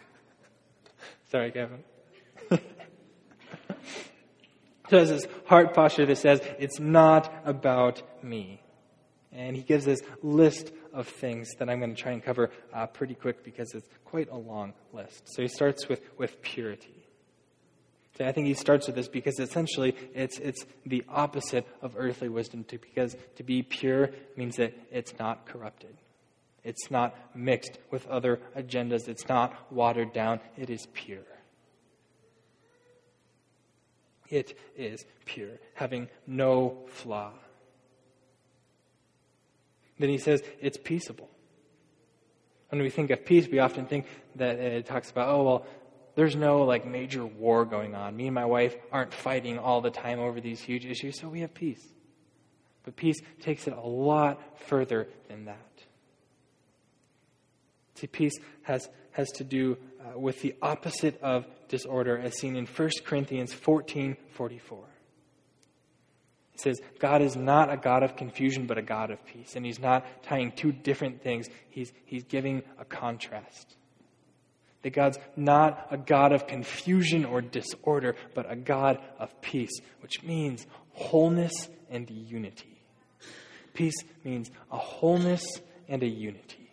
[1.31, 1.83] Sorry, Kevin.
[2.49, 2.57] so
[4.89, 8.61] there's this heart posture that says, it's not about me.
[9.31, 12.85] And he gives this list of things that I'm going to try and cover uh,
[12.85, 15.23] pretty quick because it's quite a long list.
[15.33, 17.02] So he starts with, with purity.
[18.17, 22.29] So I think he starts with this because essentially it's, it's the opposite of earthly
[22.29, 22.63] wisdom.
[22.65, 25.97] To, because to be pure means that it's not corrupted.
[26.63, 29.07] It's not mixed with other agendas.
[29.07, 30.39] It's not watered down.
[30.57, 31.25] It is pure.
[34.29, 37.31] It is pure, having no flaw.
[39.99, 41.29] Then he says it's peaceable.
[42.69, 45.65] When we think of peace, we often think that it talks about, oh, well,
[46.15, 48.15] there's no like major war going on.
[48.15, 51.41] Me and my wife aren't fighting all the time over these huge issues, so we
[51.41, 51.83] have peace.
[52.83, 55.57] But peace takes it a lot further than that.
[57.95, 62.65] See, peace has, has to do uh, with the opposite of disorder, as seen in
[62.65, 64.83] 1 Corinthians 14 44.
[66.51, 69.55] He says, God is not a God of confusion, but a God of peace.
[69.55, 73.75] And he's not tying two different things, he's, he's giving a contrast.
[74.83, 80.23] That God's not a God of confusion or disorder, but a God of peace, which
[80.23, 82.77] means wholeness and unity.
[83.73, 85.45] Peace means a wholeness
[85.87, 86.69] and a unity.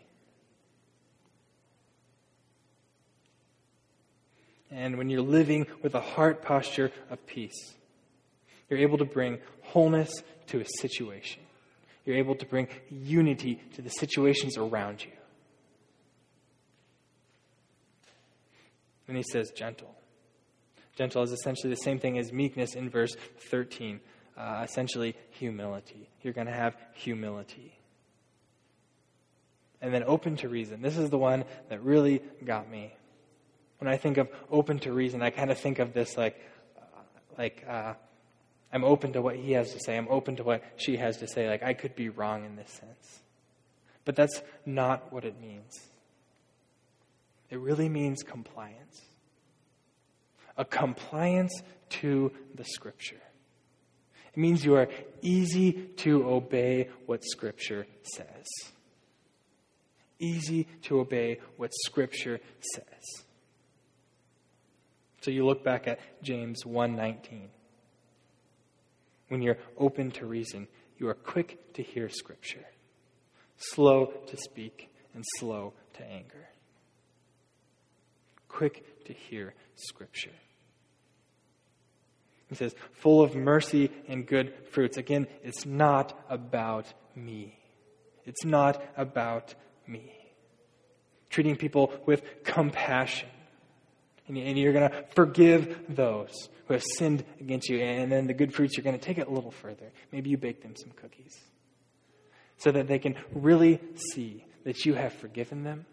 [4.70, 7.74] And when you're living with a heart posture of peace,
[8.68, 10.10] you're able to bring wholeness
[10.48, 11.42] to a situation.
[12.04, 15.10] You're able to bring unity to the situations around you.
[19.10, 19.92] And he says gentle.
[20.94, 23.16] Gentle is essentially the same thing as meekness in verse
[23.50, 23.98] 13,
[24.38, 26.08] uh, essentially humility.
[26.22, 27.76] You're going to have humility.
[29.82, 30.80] And then open to reason.
[30.80, 32.94] This is the one that really got me.
[33.78, 36.40] When I think of open to reason, I kind of think of this like,
[36.78, 37.00] uh,
[37.36, 37.94] like uh,
[38.72, 39.96] I'm open to what he has to say.
[39.96, 41.48] I'm open to what she has to say.
[41.48, 43.22] Like, I could be wrong in this sense.
[44.04, 45.89] But that's not what it means.
[47.50, 49.02] It really means compliance.
[50.56, 51.52] A compliance
[51.90, 53.20] to the Scripture.
[54.32, 54.88] It means you are
[55.22, 58.46] easy to obey what Scripture says.
[60.18, 62.40] Easy to obey what Scripture
[62.74, 63.24] says.
[65.22, 67.50] So you look back at James 1:19
[69.30, 70.66] when you're open to reason,
[70.98, 72.66] you are quick to hear Scripture,
[73.56, 76.49] slow to speak, and slow to anger.
[78.50, 80.30] Quick to hear Scripture.
[82.48, 84.96] He says, full of mercy and good fruits.
[84.96, 87.56] Again, it's not about me.
[88.24, 89.54] It's not about
[89.86, 90.12] me.
[91.30, 93.28] Treating people with compassion
[94.26, 97.78] And you're going to forgive those who have sinned against you.
[97.78, 99.92] And then the good fruits, you're going to take it a little further.
[100.12, 101.38] Maybe you bake them some cookies
[102.56, 103.80] so that they can really
[104.12, 105.86] see that you have forgiven them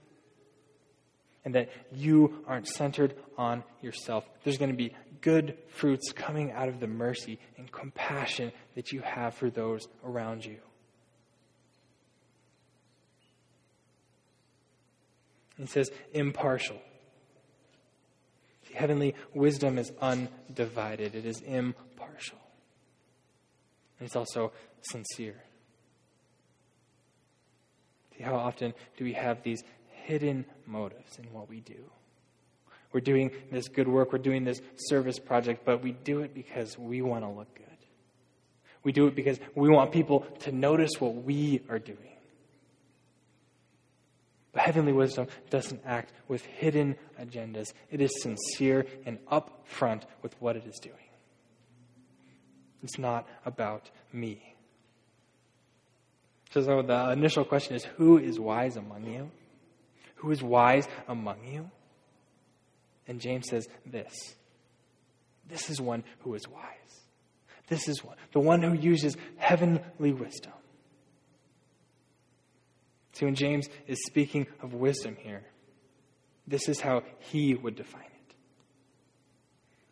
[1.47, 4.29] and that you aren't centered on yourself.
[4.43, 8.99] There's going to be good fruits coming out of the mercy and compassion that you
[8.99, 10.57] have for those around you.
[15.57, 16.81] It says, impartial.
[18.73, 22.39] Heavenly wisdom is undivided, it is impartial.
[23.99, 25.41] And it's also sincere.
[28.17, 29.63] See, how often do we have these
[30.07, 31.91] hidden motives in what we do?
[32.93, 36.77] We're doing this good work, we're doing this service project, but we do it because
[36.79, 37.65] we want to look good.
[38.83, 42.15] We do it because we want people to notice what we are doing.
[44.53, 47.73] But heavenly wisdom doesn't act with hidden agendas.
[47.91, 50.95] It is sincere and upfront with what it is doing.
[52.81, 54.55] It's not about me.
[56.51, 59.29] So, the initial question is who is wise among you?
[60.17, 61.69] Who is wise among you?
[63.07, 64.35] And James says this
[65.49, 66.63] this is one who is wise.
[67.67, 70.53] This is one, the one who uses heavenly wisdom.
[73.13, 75.43] See, when James is speaking of wisdom here,
[76.45, 78.07] this is how he would define it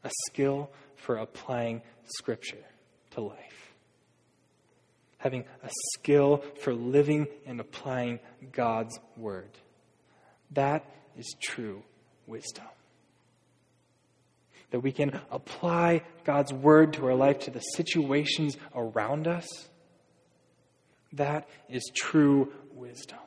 [0.05, 2.63] a skill for applying Scripture
[3.11, 3.73] to life.
[5.17, 8.19] Having a skill for living and applying
[8.51, 9.49] God's Word.
[10.51, 10.85] That
[11.17, 11.83] is true
[12.27, 12.65] wisdom.
[14.71, 19.47] That we can apply God's Word to our life, to the situations around us.
[21.13, 23.19] That is true wisdom.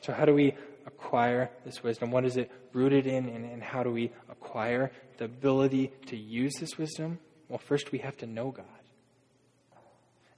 [0.00, 0.54] So, how do we
[0.86, 2.10] acquire this wisdom?
[2.10, 6.54] What is it rooted in, and, and how do we acquire the ability to use
[6.60, 7.18] this wisdom?
[7.48, 8.66] Well, first we have to know God.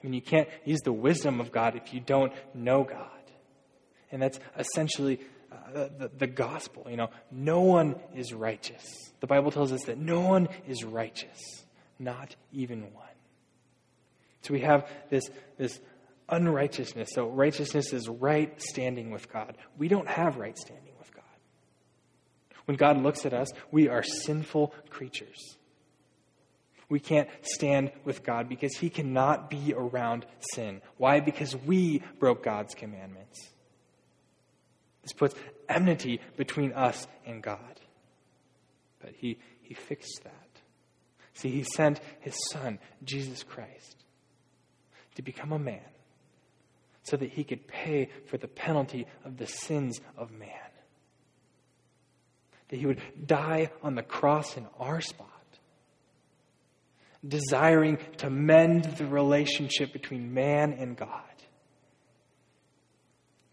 [0.02, 3.10] I mean, you can't use the wisdom of God if you don't know God.
[4.10, 5.20] And that's essentially
[5.52, 6.86] uh, the, the gospel.
[6.88, 8.84] You know, no one is righteous.
[9.20, 11.64] The Bible tells us that no one is righteous,
[11.98, 13.04] not even one.
[14.42, 15.28] So we have this,
[15.58, 15.80] this
[16.28, 17.10] unrighteousness.
[17.12, 19.56] So righteousness is right standing with God.
[19.76, 21.24] We don't have right standing with God.
[22.66, 25.57] When God looks at us, we are sinful creatures.
[26.88, 30.80] We can't stand with God because He cannot be around sin.
[30.96, 31.20] Why?
[31.20, 33.50] Because we broke God's commandments.
[35.02, 35.34] This puts
[35.68, 37.80] enmity between us and God.
[39.00, 40.32] But He, he fixed that.
[41.34, 44.04] See, He sent His Son, Jesus Christ,
[45.16, 45.80] to become a man
[47.08, 50.50] so that he could pay for the penalty of the sins of man.
[52.68, 55.37] That he would die on the cross in our spot,
[57.28, 61.22] desiring to mend the relationship between man and God.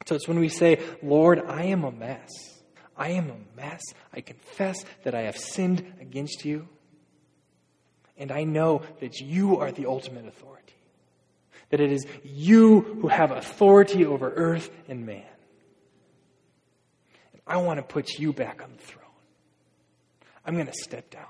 [0.06, 2.32] So it's when we say, Lord, I am a mess.
[2.96, 3.82] I am a mess.
[4.14, 6.68] I confess that I have sinned against you.
[8.18, 10.56] And I know that you are the ultimate authority
[11.70, 15.24] that it is you who have authority over earth and man.
[17.34, 19.04] And I want to put you back on the throne.
[20.46, 21.26] I'm going to step down.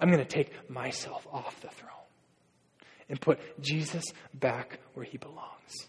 [0.00, 1.90] I'm going to take myself off the throne
[3.08, 5.88] and put Jesus back where he belongs.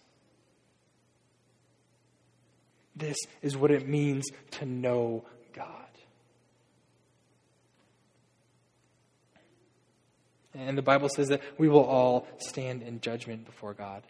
[2.96, 5.66] This is what it means to know God.
[10.56, 14.02] And the Bible says that we will all stand in judgment before God,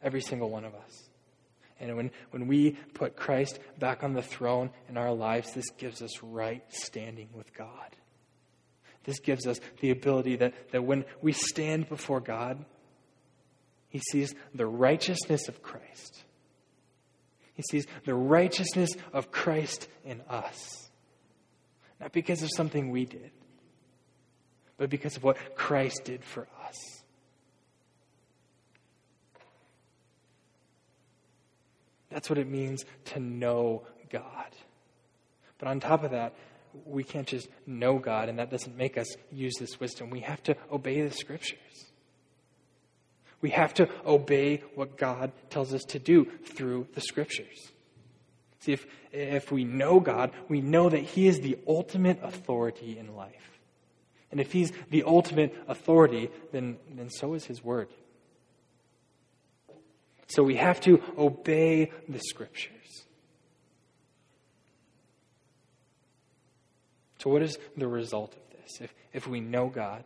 [0.00, 1.08] every single one of us.
[1.80, 6.00] And when, when we put Christ back on the throne in our lives, this gives
[6.00, 7.96] us right standing with God.
[9.04, 12.64] This gives us the ability that, that when we stand before God,
[13.88, 16.24] He sees the righteousness of Christ.
[17.54, 20.90] He sees the righteousness of Christ in us.
[22.00, 23.30] Not because of something we did,
[24.76, 27.02] but because of what Christ did for us.
[32.10, 34.50] That's what it means to know God.
[35.58, 36.34] But on top of that,
[36.84, 40.10] we can't just know God, and that doesn't make us use this wisdom.
[40.10, 41.58] We have to obey the scriptures.
[43.40, 47.72] We have to obey what God tells us to do through the scriptures.
[48.60, 53.16] See, if, if we know God, we know that He is the ultimate authority in
[53.16, 53.52] life.
[54.32, 57.88] And if he's the ultimate authority, then, then so is his word.
[60.26, 62.72] So we have to obey the scriptures.
[67.22, 68.80] So, what is the result of this?
[68.80, 70.02] If, if we know God,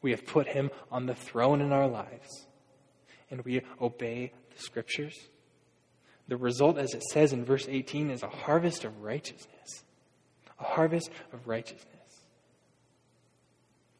[0.00, 2.46] we have put him on the throne in our lives,
[3.30, 5.14] and we obey the scriptures.
[6.26, 9.84] The result, as it says in verse 18, is a harvest of righteousness.
[10.58, 11.86] A harvest of righteousness.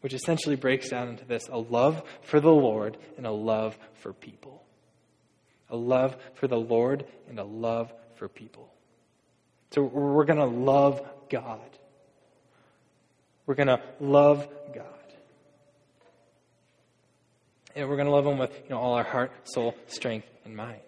[0.01, 4.15] Which essentially breaks down into this a love for the Lord and a love for
[4.15, 4.65] people.
[5.69, 8.72] A love for the Lord and a love for people.
[9.73, 11.01] So we're going to love
[11.31, 11.61] God.
[13.47, 14.85] We're going to love God.
[17.75, 20.55] And we're going to love Him with you know, all our heart, soul, strength, and
[20.55, 20.81] mind.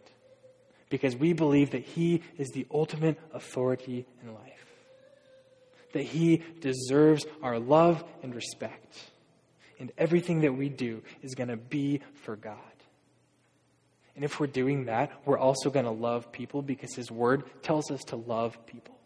[0.90, 4.66] Because we believe that He is the ultimate authority in life.
[5.92, 8.98] That He deserves our love and respect.
[9.80, 12.58] And everything that we do is going to be for God.
[14.14, 17.90] And if we're doing that, we're also going to love people because His Word tells
[17.90, 18.96] us to love people.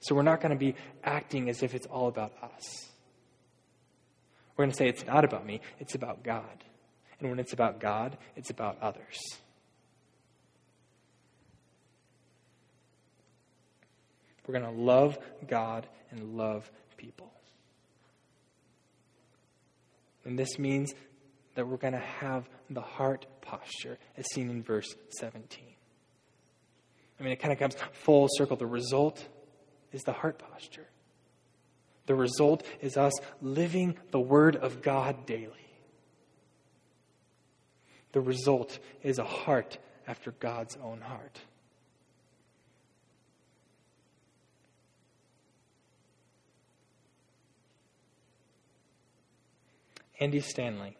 [0.00, 0.74] So we're not going to be
[1.04, 2.88] acting as if it's all about us.
[4.56, 6.64] We're going to say it's not about me, it's about God.
[7.20, 9.18] And when it's about God, it's about others.
[14.46, 17.30] We're going to love God and love people.
[20.24, 20.94] And this means
[21.58, 25.64] that we're going to have the heart posture as seen in verse 17.
[27.18, 28.56] I mean, it kind of comes full circle.
[28.56, 29.26] The result
[29.90, 30.86] is the heart posture.
[32.06, 35.50] The result is us living the Word of God daily.
[38.12, 41.40] The result is a heart after God's own heart.
[50.20, 50.96] Andy Stanley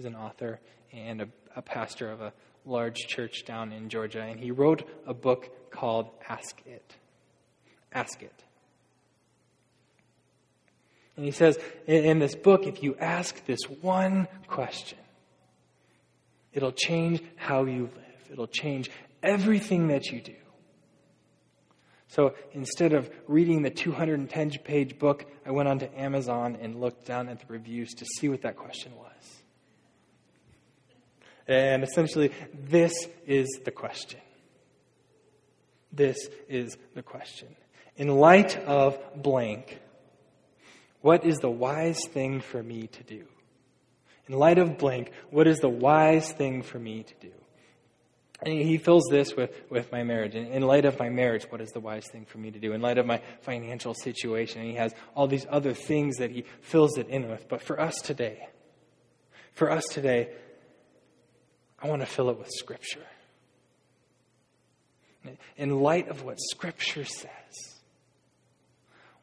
[0.00, 0.58] is an author
[0.92, 2.32] and a, a, pastor of a
[2.66, 6.94] large church down in Georgia, and he wrote a book called Ask It.
[7.92, 8.44] Ask It.
[11.16, 14.98] And he says in, in this book, if you ask this one question,
[16.52, 18.30] It'll change how you live.
[18.32, 18.90] It'll change
[19.22, 20.34] everything that you do.
[22.08, 27.28] So instead of reading the 210 page book, I went onto Amazon and looked down
[27.28, 29.39] at the reviews to see what that question was.
[31.46, 32.92] And essentially, this
[33.26, 34.20] is the question.
[35.92, 37.48] This is the question.
[37.96, 39.80] In light of blank,
[41.00, 43.24] what is the wise thing for me to do?
[44.28, 47.32] In light of blank, what is the wise thing for me to do?
[48.42, 50.34] And he fills this with, with my marriage.
[50.34, 52.72] In, in light of my marriage, what is the wise thing for me to do?
[52.72, 56.44] In light of my financial situation, and he has all these other things that he
[56.62, 57.48] fills it in with.
[57.48, 58.48] But for us today,
[59.52, 60.30] for us today,
[61.82, 63.06] I want to fill it with Scripture.
[65.56, 67.78] In light of what Scripture says,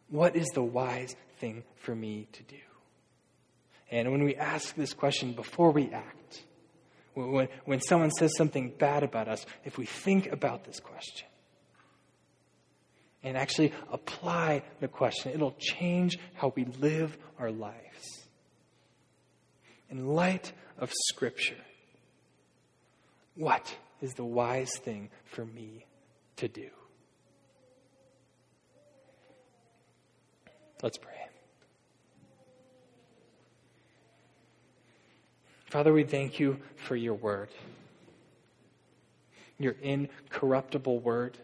[0.09, 2.57] what is the wise thing for me to do?
[3.89, 6.43] And when we ask this question before we act,
[7.13, 11.27] when, when someone says something bad about us, if we think about this question
[13.23, 18.27] and actually apply the question, it'll change how we live our lives.
[19.89, 21.55] In light of Scripture,
[23.37, 25.85] what is the wise thing for me
[26.37, 26.69] to do?
[30.83, 31.13] Let's pray.
[35.65, 37.49] Father, we thank you for your word,
[39.57, 41.37] your incorruptible word,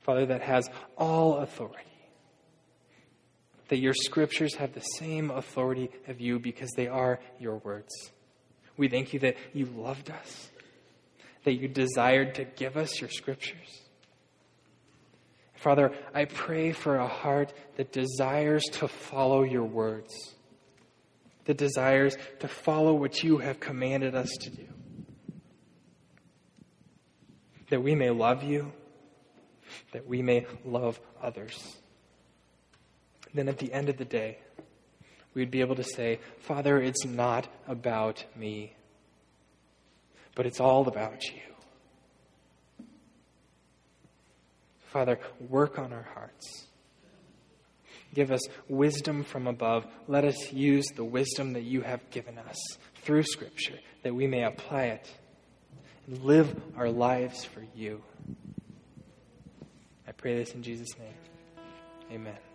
[0.00, 0.68] Father, that has
[0.98, 1.80] all authority.
[3.68, 7.92] That your scriptures have the same authority of you because they are your words.
[8.76, 10.50] We thank you that you loved us,
[11.46, 13.80] that you desired to give us your scriptures.
[15.54, 20.36] Father, I pray for a heart that desires to follow your words
[21.46, 24.66] that desires to follow what you have commanded us to do.
[27.70, 28.72] That we may love you,
[29.92, 31.76] that we may love others.
[33.34, 34.38] Then at the end of the day,
[35.34, 38.75] we'd be able to say, Father, it's not about me,
[40.36, 41.40] but it's all about you.
[44.86, 45.18] Father,
[45.48, 46.66] work on our hearts.
[48.14, 49.84] Give us wisdom from above.
[50.06, 52.56] Let us use the wisdom that you have given us
[53.02, 55.12] through Scripture that we may apply it
[56.06, 58.02] and live our lives for you.
[60.06, 61.14] I pray this in Jesus' name.
[62.12, 62.45] Amen.